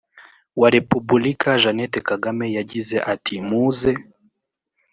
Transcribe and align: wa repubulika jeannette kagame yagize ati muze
wa 0.59 0.67
repubulika 0.75 1.49
jeannette 1.61 1.99
kagame 2.09 2.45
yagize 2.57 2.97
ati 3.13 3.33
muze 3.47 3.91